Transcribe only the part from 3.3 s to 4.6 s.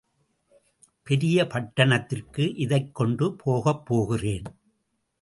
போகப் போகிறேன்.